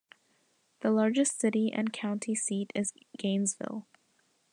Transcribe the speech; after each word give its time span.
The 0.79 0.89
largest 0.89 1.39
city 1.39 1.71
and 1.71 1.93
county 1.93 2.33
seat 2.33 2.71
is 2.73 2.91
Gainesville. 3.19 3.85